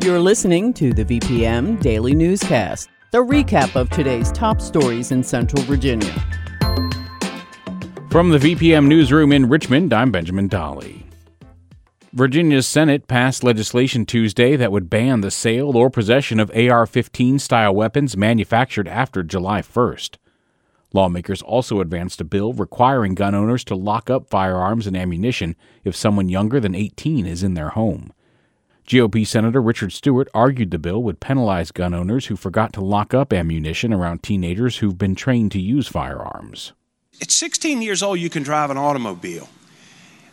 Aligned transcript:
You're 0.00 0.20
listening 0.20 0.72
to 0.74 0.92
the 0.92 1.04
VPM 1.04 1.82
Daily 1.82 2.14
Newscast, 2.14 2.88
the 3.10 3.18
recap 3.18 3.74
of 3.74 3.90
today's 3.90 4.30
top 4.30 4.60
stories 4.60 5.10
in 5.10 5.24
Central 5.24 5.60
Virginia. 5.64 6.12
From 8.08 8.30
the 8.30 8.38
VPM 8.38 8.86
Newsroom 8.86 9.32
in 9.32 9.48
Richmond, 9.48 9.92
I'm 9.92 10.12
Benjamin 10.12 10.46
Dolly. 10.46 11.04
Virginia's 12.12 12.68
Senate 12.68 13.08
passed 13.08 13.42
legislation 13.42 14.06
Tuesday 14.06 14.54
that 14.54 14.70
would 14.70 14.88
ban 14.88 15.20
the 15.20 15.32
sale 15.32 15.76
or 15.76 15.90
possession 15.90 16.38
of 16.38 16.52
AR 16.54 16.86
15 16.86 17.40
style 17.40 17.74
weapons 17.74 18.16
manufactured 18.16 18.86
after 18.86 19.24
July 19.24 19.62
1st. 19.62 20.16
Lawmakers 20.92 21.42
also 21.42 21.80
advanced 21.80 22.20
a 22.20 22.24
bill 22.24 22.52
requiring 22.52 23.16
gun 23.16 23.34
owners 23.34 23.64
to 23.64 23.74
lock 23.74 24.08
up 24.08 24.30
firearms 24.30 24.86
and 24.86 24.96
ammunition 24.96 25.56
if 25.82 25.96
someone 25.96 26.28
younger 26.28 26.60
than 26.60 26.76
18 26.76 27.26
is 27.26 27.42
in 27.42 27.54
their 27.54 27.70
home. 27.70 28.12
GOP 28.88 29.26
Senator 29.26 29.60
Richard 29.60 29.92
Stuart 29.92 30.30
argued 30.32 30.70
the 30.70 30.78
bill 30.78 31.02
would 31.02 31.20
penalize 31.20 31.70
gun 31.70 31.92
owners 31.92 32.24
who 32.24 32.36
forgot 32.36 32.72
to 32.72 32.80
lock 32.80 33.12
up 33.12 33.34
ammunition 33.34 33.92
around 33.92 34.22
teenagers 34.22 34.78
who've 34.78 34.96
been 34.96 35.14
trained 35.14 35.52
to 35.52 35.60
use 35.60 35.86
firearms. 35.86 36.72
At 37.20 37.30
16 37.30 37.82
years 37.82 38.02
old, 38.02 38.18
you 38.18 38.30
can 38.30 38.42
drive 38.42 38.70
an 38.70 38.78
automobile. 38.78 39.50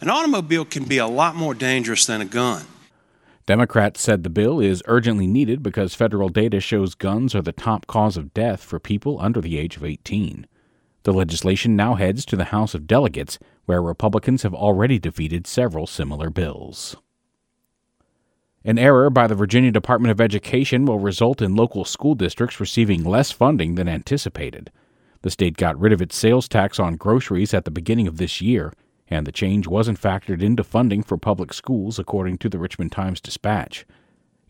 An 0.00 0.10
automobile 0.10 0.64
can 0.64 0.82
be 0.82 0.98
a 0.98 1.06
lot 1.06 1.36
more 1.36 1.54
dangerous 1.54 2.06
than 2.06 2.20
a 2.20 2.24
gun. 2.24 2.64
Democrats 3.46 4.00
said 4.00 4.24
the 4.24 4.28
bill 4.28 4.58
is 4.58 4.82
urgently 4.86 5.28
needed 5.28 5.62
because 5.62 5.94
federal 5.94 6.28
data 6.28 6.58
shows 6.58 6.96
guns 6.96 7.36
are 7.36 7.42
the 7.42 7.52
top 7.52 7.86
cause 7.86 8.16
of 8.16 8.34
death 8.34 8.64
for 8.64 8.80
people 8.80 9.20
under 9.20 9.40
the 9.40 9.58
age 9.58 9.76
of 9.76 9.84
18. 9.84 10.44
The 11.04 11.12
legislation 11.12 11.76
now 11.76 11.94
heads 11.94 12.24
to 12.24 12.34
the 12.34 12.46
House 12.46 12.74
of 12.74 12.88
Delegates, 12.88 13.38
where 13.66 13.80
Republicans 13.80 14.42
have 14.42 14.54
already 14.54 14.98
defeated 14.98 15.46
several 15.46 15.86
similar 15.86 16.30
bills. 16.30 16.96
An 18.62 18.78
error 18.78 19.08
by 19.08 19.26
the 19.26 19.34
Virginia 19.34 19.70
Department 19.70 20.10
of 20.12 20.20
Education 20.20 20.84
will 20.84 20.98
result 20.98 21.40
in 21.40 21.56
local 21.56 21.86
school 21.86 22.14
districts 22.14 22.60
receiving 22.60 23.02
less 23.02 23.30
funding 23.30 23.76
than 23.76 23.88
anticipated. 23.88 24.70
The 25.22 25.30
state 25.30 25.56
got 25.56 25.80
rid 25.80 25.94
of 25.94 26.02
its 26.02 26.14
sales 26.14 26.46
tax 26.46 26.78
on 26.78 26.96
groceries 26.96 27.54
at 27.54 27.64
the 27.64 27.70
beginning 27.70 28.06
of 28.06 28.18
this 28.18 28.42
year, 28.42 28.74
and 29.08 29.26
the 29.26 29.32
change 29.32 29.66
wasn't 29.66 29.98
factored 29.98 30.42
into 30.42 30.62
funding 30.62 31.02
for 31.02 31.16
public 31.16 31.54
schools, 31.54 31.98
according 31.98 32.36
to 32.38 32.50
the 32.50 32.58
Richmond 32.58 32.92
Times 32.92 33.22
Dispatch. 33.22 33.86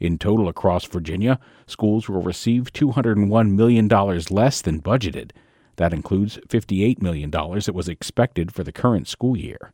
In 0.00 0.18
total 0.18 0.48
across 0.48 0.86
Virginia, 0.86 1.38
schools 1.68 2.08
will 2.08 2.22
receive 2.22 2.72
$201 2.72 3.52
million 3.52 3.86
less 3.86 4.60
than 4.60 4.82
budgeted. 4.82 5.30
That 5.76 5.92
includes 5.92 6.38
$58 6.48 7.00
million 7.00 7.30
that 7.30 7.74
was 7.74 7.88
expected 7.88 8.52
for 8.52 8.64
the 8.64 8.72
current 8.72 9.06
school 9.06 9.36
year. 9.36 9.72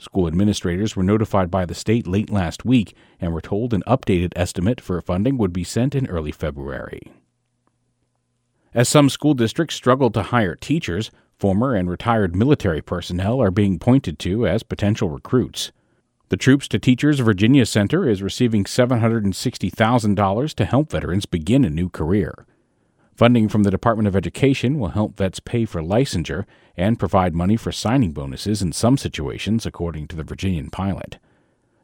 School 0.00 0.26
administrators 0.26 0.96
were 0.96 1.02
notified 1.02 1.50
by 1.50 1.66
the 1.66 1.74
state 1.74 2.06
late 2.06 2.30
last 2.30 2.64
week 2.64 2.96
and 3.20 3.34
were 3.34 3.42
told 3.42 3.74
an 3.74 3.82
updated 3.86 4.32
estimate 4.34 4.80
for 4.80 4.98
funding 5.02 5.36
would 5.36 5.52
be 5.52 5.62
sent 5.62 5.94
in 5.94 6.06
early 6.06 6.32
February. 6.32 7.02
As 8.72 8.88
some 8.88 9.10
school 9.10 9.34
districts 9.34 9.74
struggle 9.74 10.10
to 10.12 10.22
hire 10.22 10.56
teachers, 10.56 11.10
former 11.38 11.74
and 11.74 11.90
retired 11.90 12.34
military 12.34 12.80
personnel 12.80 13.42
are 13.42 13.50
being 13.50 13.78
pointed 13.78 14.18
to 14.20 14.46
as 14.46 14.62
potential 14.62 15.10
recruits. 15.10 15.70
The 16.30 16.38
Troops 16.38 16.66
to 16.68 16.78
Teachers 16.78 17.18
Virginia 17.18 17.66
Center 17.66 18.08
is 18.08 18.22
receiving 18.22 18.64
$760,000 18.64 20.54
to 20.54 20.64
help 20.64 20.90
veterans 20.90 21.26
begin 21.26 21.62
a 21.62 21.70
new 21.70 21.90
career. 21.90 22.46
Funding 23.20 23.50
from 23.50 23.64
the 23.64 23.70
Department 23.70 24.08
of 24.08 24.16
Education 24.16 24.78
will 24.78 24.88
help 24.88 25.18
vets 25.18 25.40
pay 25.40 25.66
for 25.66 25.82
licensure 25.82 26.46
and 26.74 26.98
provide 26.98 27.34
money 27.34 27.54
for 27.54 27.70
signing 27.70 28.12
bonuses 28.12 28.62
in 28.62 28.72
some 28.72 28.96
situations, 28.96 29.66
according 29.66 30.08
to 30.08 30.16
the 30.16 30.24
Virginian 30.24 30.70
pilot. 30.70 31.18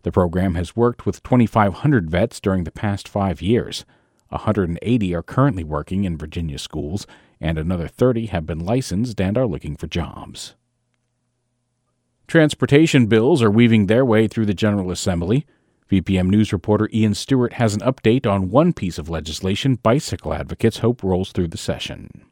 The 0.03 0.11
program 0.11 0.55
has 0.55 0.75
worked 0.75 1.05
with 1.05 1.23
2,500 1.23 2.11
vets 2.11 2.41
during 2.41 2.65
the 2.65 2.71
past 2.71 3.07
five 3.07 3.43
years. 3.43 3.85
180 4.31 5.15
are 5.15 5.23
currently 5.23 5.63
working 5.63 6.05
in 6.05 6.17
Virginia 6.17 6.59
schools, 6.59 7.07
and 7.39 7.59
another 7.59 7.87
30 7.87 8.29
have 8.29 8.47
been 8.47 8.61
licensed 8.61 9.21
and 9.21 9.37
are 9.37 9.47
looking 9.47 9.77
for 9.77 9.89
jobs. 9.89 10.55
Transportation 12.27 13.09
bills 13.09 13.43
are 13.43 13.51
weaving 13.51 13.89
their 13.89 14.07
way 14.07 14.27
through 14.27 14.47
the 14.47 14.55
General 14.55 14.91
Assembly. 14.91 15.45
VPM 15.91 16.27
News 16.29 16.53
reporter 16.53 16.89
Ian 16.93 17.15
Stewart 17.15 17.53
has 17.55 17.75
an 17.75 17.81
update 17.81 18.27
on 18.27 18.51
one 18.51 18.73
piece 18.73 18.99
of 18.99 19.09
legislation 19.09 19.77
bicycle 19.77 20.35
advocates 20.35 20.79
hope 20.79 21.05
rolls 21.05 21.31
through 21.31 21.47
the 21.47 21.57
session. 21.57 22.27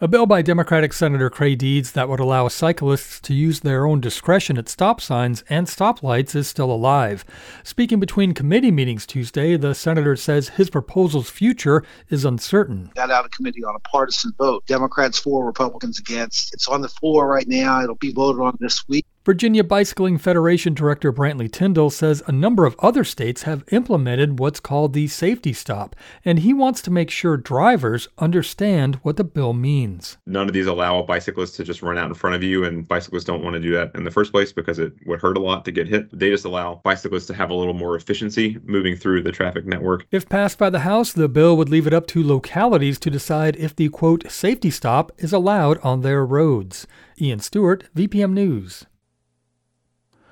A 0.00 0.06
bill 0.06 0.26
by 0.26 0.42
Democratic 0.42 0.92
Senator 0.92 1.28
Creigh 1.28 1.56
Deeds 1.56 1.90
that 1.90 2.08
would 2.08 2.20
allow 2.20 2.46
cyclists 2.46 3.18
to 3.22 3.34
use 3.34 3.58
their 3.58 3.84
own 3.84 4.00
discretion 4.00 4.56
at 4.56 4.68
stop 4.68 5.00
signs 5.00 5.42
and 5.48 5.66
stoplights 5.66 6.36
is 6.36 6.46
still 6.46 6.70
alive. 6.70 7.24
Speaking 7.64 7.98
between 7.98 8.32
committee 8.32 8.70
meetings 8.70 9.06
Tuesday, 9.06 9.56
the 9.56 9.74
senator 9.74 10.14
says 10.14 10.50
his 10.50 10.70
proposal's 10.70 11.30
future 11.30 11.82
is 12.10 12.24
uncertain. 12.24 12.92
Got 12.94 13.10
out 13.10 13.24
of 13.24 13.32
committee 13.32 13.64
on 13.64 13.74
a 13.74 13.80
partisan 13.80 14.30
vote. 14.38 14.64
Democrats 14.66 15.18
for, 15.18 15.44
Republicans 15.44 15.98
against. 15.98 16.54
It's 16.54 16.68
on 16.68 16.80
the 16.80 16.88
floor 16.88 17.26
right 17.26 17.48
now. 17.48 17.82
It'll 17.82 17.96
be 17.96 18.12
voted 18.12 18.40
on 18.40 18.56
this 18.60 18.86
week. 18.86 19.04
Virginia 19.28 19.62
Bicycling 19.62 20.16
Federation 20.16 20.72
Director 20.72 21.12
Brantley 21.12 21.52
Tyndall 21.52 21.90
says 21.90 22.22
a 22.26 22.32
number 22.32 22.64
of 22.64 22.74
other 22.78 23.04
states 23.04 23.42
have 23.42 23.62
implemented 23.70 24.38
what's 24.38 24.58
called 24.58 24.94
the 24.94 25.06
safety 25.06 25.52
stop, 25.52 25.94
and 26.24 26.38
he 26.38 26.54
wants 26.54 26.80
to 26.80 26.90
make 26.90 27.10
sure 27.10 27.36
drivers 27.36 28.08
understand 28.16 28.94
what 29.02 29.18
the 29.18 29.24
bill 29.24 29.52
means. 29.52 30.16
None 30.24 30.46
of 30.46 30.54
these 30.54 30.66
allow 30.66 30.98
a 30.98 31.02
bicyclist 31.02 31.56
to 31.56 31.64
just 31.64 31.82
run 31.82 31.98
out 31.98 32.08
in 32.08 32.14
front 32.14 32.36
of 32.36 32.42
you, 32.42 32.64
and 32.64 32.88
bicyclists 32.88 33.24
don't 33.24 33.44
want 33.44 33.52
to 33.52 33.60
do 33.60 33.70
that 33.72 33.94
in 33.94 34.04
the 34.04 34.10
first 34.10 34.32
place 34.32 34.50
because 34.50 34.78
it 34.78 34.94
would 35.04 35.20
hurt 35.20 35.36
a 35.36 35.42
lot 35.42 35.66
to 35.66 35.72
get 35.72 35.88
hit. 35.88 36.08
They 36.18 36.30
just 36.30 36.46
allow 36.46 36.80
bicyclists 36.82 37.26
to 37.26 37.34
have 37.34 37.50
a 37.50 37.54
little 37.54 37.74
more 37.74 37.96
efficiency 37.96 38.56
moving 38.64 38.96
through 38.96 39.24
the 39.24 39.32
traffic 39.32 39.66
network. 39.66 40.06
If 40.10 40.26
passed 40.30 40.56
by 40.56 40.70
the 40.70 40.78
House, 40.78 41.12
the 41.12 41.28
bill 41.28 41.54
would 41.58 41.68
leave 41.68 41.86
it 41.86 41.92
up 41.92 42.06
to 42.06 42.26
localities 42.26 42.98
to 43.00 43.10
decide 43.10 43.56
if 43.56 43.76
the 43.76 43.90
quote 43.90 44.30
safety 44.32 44.70
stop 44.70 45.12
is 45.18 45.34
allowed 45.34 45.76
on 45.80 46.00
their 46.00 46.24
roads. 46.24 46.86
Ian 47.20 47.40
Stewart, 47.40 47.84
VPM 47.94 48.32
News. 48.32 48.86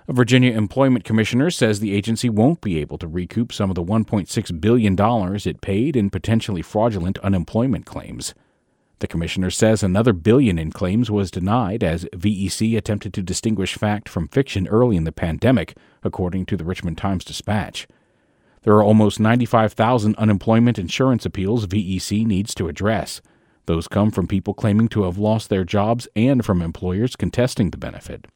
A 0.09 0.13
Virginia 0.13 0.53
employment 0.53 1.03
commissioner 1.03 1.51
says 1.51 1.81
the 1.81 1.93
agency 1.93 2.31
won't 2.31 2.61
be 2.61 2.79
able 2.79 2.97
to 2.99 3.09
recoup 3.09 3.53
some 3.53 3.71
of 3.71 3.75
the 3.75 3.83
$1.6 3.83 4.61
billion 4.61 4.97
it 5.45 5.61
paid 5.61 5.97
in 5.97 6.11
potentially 6.11 6.63
fraudulent 6.63 7.19
unemployment 7.19 7.87
claims. 7.87 8.33
The 9.01 9.09
commissioner 9.09 9.51
says 9.51 9.83
another 9.83 10.13
billion 10.13 10.61
in 10.61 10.71
claims 10.71 11.11
was 11.11 11.33
denied 11.33 11.83
as 11.83 12.05
VEC 12.15 12.77
attempted 12.77 13.15
to 13.15 13.23
distinguish 13.23 13.75
fact 13.75 14.09
from 14.09 14.29
fiction 14.29 14.69
early 14.69 14.97
in 14.97 15.03
the 15.03 15.11
pandemic, 15.11 15.77
according 16.05 16.47
to 16.47 16.57
the 16.57 16.65
Richmond 16.65 16.99
Times 16.99 17.25
Dispatch. 17.25 17.89
There 18.63 18.75
are 18.75 18.85
almost 18.85 19.19
95,000 19.19 20.15
unemployment 20.17 20.79
insurance 20.79 21.27
appeals 21.27 21.67
VEC 21.67 22.25
needs 22.25 22.55
to 22.55 22.69
address. 22.69 23.21
Those 23.67 23.89
come 23.89 24.13
from 24.13 24.29
people 24.29 24.55
claiming 24.55 24.87
to 24.91 25.03
have 25.03 25.19
lost 25.19 25.51
their 25.51 25.65
jobs 25.65 26.07
and 26.15 26.45
from 26.45 26.63
employers 26.63 27.17
contesting 27.17 27.71
the 27.71 27.77
benefit. 27.77 28.29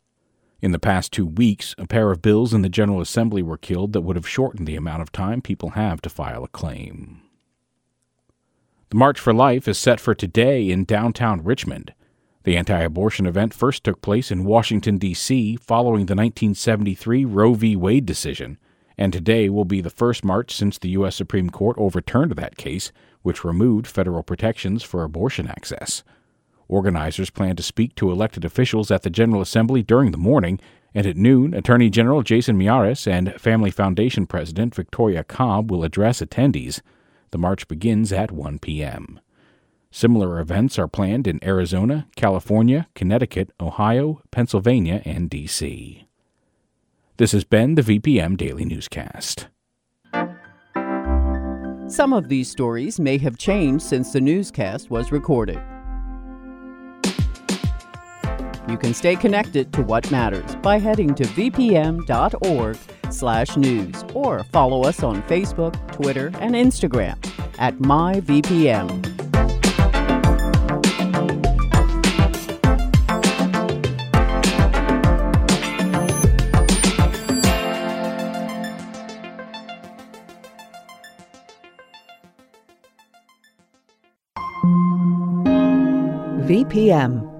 In 0.62 0.72
the 0.72 0.78
past 0.78 1.12
two 1.12 1.24
weeks, 1.24 1.74
a 1.78 1.86
pair 1.86 2.10
of 2.10 2.20
bills 2.20 2.52
in 2.52 2.60
the 2.60 2.68
General 2.68 3.00
Assembly 3.00 3.42
were 3.42 3.56
killed 3.56 3.94
that 3.94 4.02
would 4.02 4.16
have 4.16 4.28
shortened 4.28 4.66
the 4.66 4.76
amount 4.76 5.00
of 5.00 5.10
time 5.10 5.40
people 5.40 5.70
have 5.70 6.02
to 6.02 6.10
file 6.10 6.44
a 6.44 6.48
claim. 6.48 7.22
The 8.90 8.96
March 8.96 9.18
for 9.18 9.32
Life 9.32 9.68
is 9.68 9.78
set 9.78 10.00
for 10.00 10.14
today 10.14 10.68
in 10.68 10.84
downtown 10.84 11.42
Richmond. 11.42 11.94
The 12.44 12.56
anti 12.56 12.78
abortion 12.80 13.24
event 13.24 13.54
first 13.54 13.84
took 13.84 14.02
place 14.02 14.30
in 14.30 14.44
Washington, 14.44 14.98
D.C., 14.98 15.56
following 15.56 16.06
the 16.06 16.14
1973 16.16 17.24
Roe 17.24 17.54
v. 17.54 17.76
Wade 17.76 18.04
decision, 18.04 18.58
and 18.98 19.12
today 19.12 19.48
will 19.48 19.64
be 19.64 19.80
the 19.80 19.90
first 19.90 20.24
march 20.24 20.54
since 20.54 20.76
the 20.76 20.90
U.S. 20.90 21.16
Supreme 21.16 21.48
Court 21.50 21.76
overturned 21.78 22.32
that 22.32 22.56
case, 22.56 22.92
which 23.22 23.44
removed 23.44 23.86
federal 23.86 24.22
protections 24.22 24.82
for 24.82 25.04
abortion 25.04 25.46
access. 25.46 26.02
Organizers 26.70 27.30
plan 27.30 27.56
to 27.56 27.64
speak 27.64 27.96
to 27.96 28.12
elected 28.12 28.44
officials 28.44 28.92
at 28.92 29.02
the 29.02 29.10
General 29.10 29.42
Assembly 29.42 29.82
during 29.82 30.12
the 30.12 30.16
morning, 30.16 30.60
and 30.94 31.04
at 31.04 31.16
noon, 31.16 31.52
Attorney 31.52 31.90
General 31.90 32.22
Jason 32.22 32.56
Miyares 32.56 33.10
and 33.10 33.34
Family 33.40 33.72
Foundation 33.72 34.24
President 34.24 34.72
Victoria 34.72 35.24
Cobb 35.24 35.68
will 35.68 35.82
address 35.82 36.20
attendees. 36.20 36.80
The 37.32 37.38
march 37.38 37.66
begins 37.66 38.12
at 38.12 38.30
1 38.30 38.60
p.m. 38.60 39.18
Similar 39.90 40.38
events 40.38 40.78
are 40.78 40.86
planned 40.86 41.26
in 41.26 41.42
Arizona, 41.42 42.06
California, 42.14 42.86
Connecticut, 42.94 43.50
Ohio, 43.60 44.22
Pennsylvania, 44.30 45.02
and 45.04 45.28
D.C. 45.28 46.06
This 47.16 47.32
has 47.32 47.42
been 47.42 47.74
the 47.74 47.82
VPM 47.82 48.36
Daily 48.36 48.64
Newscast. 48.64 49.48
Some 51.88 52.12
of 52.12 52.28
these 52.28 52.48
stories 52.48 53.00
may 53.00 53.18
have 53.18 53.36
changed 53.36 53.84
since 53.84 54.12
the 54.12 54.20
newscast 54.20 54.88
was 54.88 55.10
recorded. 55.10 55.60
Can 58.80 58.94
stay 58.94 59.14
connected 59.14 59.72
to 59.74 59.82
what 59.82 60.10
matters 60.10 60.56
by 60.56 60.78
heading 60.78 61.14
to 61.14 61.24
vpm.org/news 61.24 62.04
or 64.14 64.44
follow 64.44 64.82
us 64.82 65.02
on 65.02 65.22
Facebook, 65.24 65.92
Twitter, 65.92 66.32
and 66.40 66.54
Instagram 66.54 67.16
at 67.58 67.76
myvpm. 67.78 69.20
VPM. 86.50 87.39